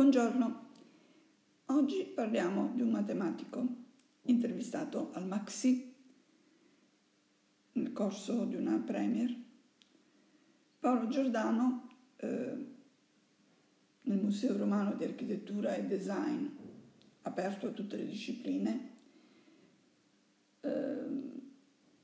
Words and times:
Buongiorno, 0.00 0.68
oggi 1.66 2.04
parliamo 2.04 2.72
di 2.74 2.80
un 2.80 2.88
matematico 2.88 3.66
intervistato 4.22 5.10
al 5.12 5.26
Maxi 5.26 5.94
nel 7.72 7.92
corso 7.92 8.46
di 8.46 8.56
una 8.56 8.78
premier. 8.78 9.30
Paolo 10.78 11.06
Giordano 11.08 11.90
eh, 12.16 12.66
nel 14.00 14.18
Museo 14.18 14.56
Romano 14.56 14.94
di 14.94 15.04
Architettura 15.04 15.74
e 15.74 15.84
Design, 15.84 16.46
aperto 17.20 17.66
a 17.66 17.72
tutte 17.72 17.98
le 17.98 18.06
discipline, 18.06 18.90
eh, 20.60 21.04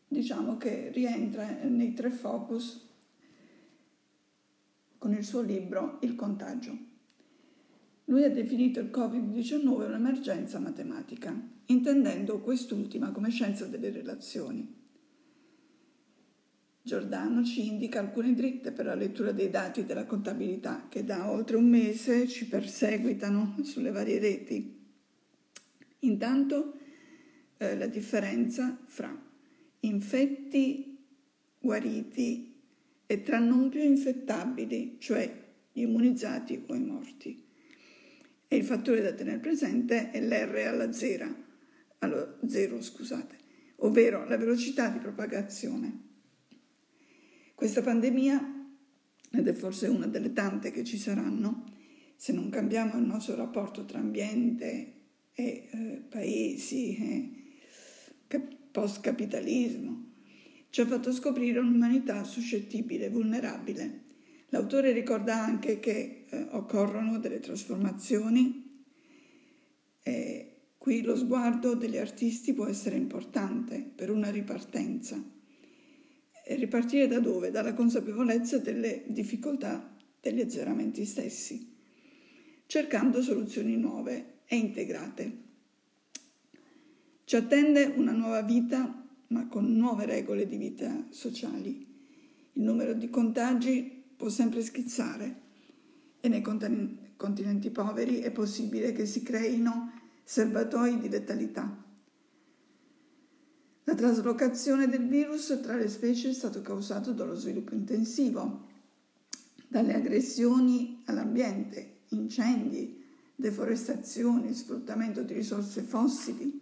diciamo 0.07 0.59
che 0.59 0.91
rientra 0.91 1.51
nei 1.63 1.95
tre 1.95 2.11
focus 2.11 2.87
con 4.99 5.15
il 5.15 5.25
suo 5.25 5.41
libro 5.41 5.97
Il 6.03 6.15
contagio. 6.15 6.93
Lui 8.09 8.23
ha 8.23 8.31
definito 8.31 8.79
il 8.79 8.91
Covid-19 8.93 9.67
un'emergenza 9.67 10.61
matematica, 10.61 11.37
intendendo 11.67 12.41
quest'ultima 12.41 13.11
come 13.11 13.31
scienza 13.31 13.67
delle 13.67 13.91
relazioni. 13.91 14.75
Giordano 16.83 17.43
ci 17.45 17.67
indica 17.67 17.99
alcune 17.99 18.33
dritte 18.33 18.71
per 18.71 18.85
la 18.85 18.95
lettura 18.95 19.33
dei 19.33 19.51
dati 19.51 19.85
della 19.85 20.07
contabilità 20.07 20.87
che 20.89 21.03
da 21.03 21.29
oltre 21.29 21.57
un 21.57 21.69
mese 21.69 22.29
ci 22.29 22.47
perseguitano 22.47 23.57
sulle 23.63 23.91
varie 23.91 24.21
reti. 24.21 24.85
Intanto 26.01 26.79
eh, 27.57 27.77
la 27.77 27.89
differenza 27.89 28.79
fra 28.87 29.21
infetti 29.81 30.97
guariti 31.59 32.55
e 33.05 33.23
tra 33.25 33.41
non 33.41 33.69
più 33.69 33.83
infettabili, 33.83 34.99
cioè 35.01 35.45
gli 35.73 35.81
immunizzati 35.81 36.63
o 36.69 36.75
i 36.77 36.85
morti 36.85 37.46
e 38.49 38.57
il 38.57 38.65
fattore 38.65 39.03
da 39.03 39.13
tenere 39.13 39.39
presente 39.39 40.11
è 40.11 40.21
l'R 40.21 40.67
alla 40.67 40.93
zera, 40.93 41.35
allo 41.99 42.39
zero, 42.47 42.81
scusate, 42.81 43.37
ovvero 43.77 44.25
la 44.27 44.37
velocità 44.37 44.89
di 44.89 44.99
propagazione. 44.99 46.05
Questa 47.55 47.83
pandemia, 47.83 48.69
ed 49.33 49.49
è 49.49 49.53
forse 49.53 49.89
una 49.89 50.07
delle 50.07 50.33
tante 50.33 50.71
che 50.71 50.85
ci 50.85 50.99
saranno, 50.99 51.65
se 52.15 52.33
non 52.33 52.49
cambiamo 52.49 52.99
il 52.99 53.05
nostro 53.07 53.35
rapporto 53.35 53.85
tra 53.85 53.99
ambiente 53.99 54.93
e 55.33 55.69
eh, 55.71 56.05
paesi 56.09 56.97
e 56.97 58.41
post-capitalismo, 58.71 60.05
ci 60.71 60.81
ha 60.83 60.87
fatto 60.87 61.13
scoprire 61.13 61.59
un'umanità 61.59 62.23
suscettibile, 62.25 63.09
vulnerabile 63.09 64.05
L'autore 64.51 64.93
ricorda 64.93 65.43
anche 65.43 65.81
che 65.81 66.25
eh, 66.29 66.47
occorrono 66.51 67.19
delle 67.19 67.41
trasformazioni 67.41 68.85
e 70.03 70.57
qui 70.79 71.03
lo 71.03 71.17
sguardo 71.17 71.75
degli 71.75 71.97
artisti 71.97 72.55
può 72.55 72.67
essere 72.67 72.97
importante 72.97 73.85
per 73.93 74.09
una 74.11 74.31
ripartenza. 74.31 75.21
E 76.49 76.55
ripartire 76.55 77.09
da 77.09 77.19
dove? 77.19 77.51
Dalla 77.51 77.75
consapevolezza 77.75 78.59
delle 78.59 79.03
difficoltà 79.09 79.97
degli 80.21 80.41
azzeramenti 80.41 81.05
stessi, 81.05 81.75
cercando 82.67 83.21
soluzioni 83.21 83.77
nuove 83.77 84.43
e 84.47 84.57
integrate. 84.57 85.45
Ci 87.25 87.35
attende 87.35 87.93
una 87.97 88.13
nuova 88.13 88.43
vita, 88.43 89.05
ma 89.29 89.49
con 89.49 89.73
nuove 89.75 90.07
regole 90.07 90.47
di 90.47 90.57
vita 90.57 91.07
sociali. 91.11 91.85
Il 92.53 92.63
numero 92.63 92.95
di 92.95 93.11
contagi 93.11 93.96
può 94.17 94.29
sempre 94.29 94.63
schizzare 94.63 95.43
e 96.21 96.29
nei 96.29 96.43
continenti 96.43 97.71
poveri 97.71 98.21
è 98.21 98.31
possibile 98.31 98.93
che 98.93 99.07
si 99.07 99.23
creino 99.23 99.93
serbatoi 100.25 100.99
di 100.99 101.09
letalità. 101.09 101.85
La 103.85 103.95
traslocazione 103.95 104.89
del 104.89 105.07
virus 105.07 105.61
tra 105.63 105.77
le 105.77 105.89
specie 105.89 106.31
è 106.31 106.33
stato 106.33 106.61
causato 106.61 107.13
dallo 107.13 107.37
sviluppo 107.37 107.75
intensivo, 107.75 108.67
dalle 109.69 109.95
aggressioni 109.95 111.03
all'ambiente, 111.05 111.99
incendi, 112.09 113.05
deforestazioni, 113.37 114.53
sfruttamento 114.55 115.23
di 115.23 115.35
risorse 115.35 115.83
fossili, 115.83 116.61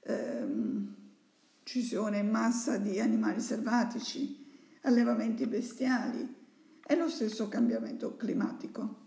ehm, 0.00 0.94
uccisione 1.60 2.18
in 2.18 2.30
massa 2.30 2.78
di 2.78 2.98
animali 2.98 3.40
selvatici, 3.40 4.44
allevamenti 4.82 5.46
bestiali, 5.46 6.42
è 6.86 6.94
lo 6.94 7.08
stesso 7.08 7.48
cambiamento 7.48 8.16
climatico. 8.16 9.02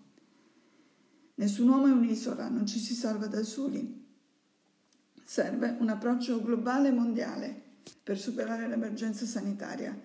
Nessun 1.36 1.70
uomo 1.70 1.88
è 1.88 1.92
un'isola, 1.92 2.50
non 2.50 2.66
ci 2.66 2.80
si 2.80 2.96
salva 2.96 3.28
da 3.28 3.44
soli. 3.44 4.06
Serve 5.24 5.76
un 5.80 5.90
approccio 5.90 6.42
globale 6.42 6.88
e 6.88 6.94
mondiale 6.94 7.62
per 8.02 8.18
superare 8.18 8.68
l'emergenza 8.68 9.26
sanitaria, 9.26 9.96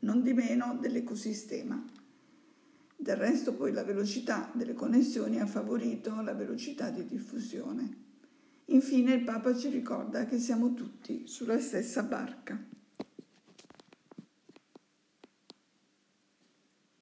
non 0.00 0.22
di 0.22 0.32
meno 0.32 0.78
dell'ecosistema. 0.80 1.84
Del 2.96 3.16
resto 3.16 3.54
poi 3.54 3.72
la 3.72 3.84
velocità 3.84 4.50
delle 4.54 4.74
connessioni 4.74 5.40
ha 5.40 5.46
favorito 5.46 6.20
la 6.22 6.34
velocità 6.34 6.90
di 6.90 7.04
diffusione. 7.04 7.96
Infine 8.66 9.14
il 9.14 9.24
Papa 9.24 9.54
ci 9.54 9.68
ricorda 9.68 10.24
che 10.26 10.38
siamo 10.38 10.74
tutti 10.74 11.26
sulla 11.26 11.58
stessa 11.58 12.02
barca. 12.02 12.58